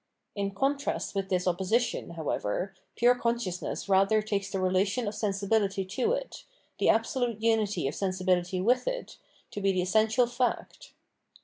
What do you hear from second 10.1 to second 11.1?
fact.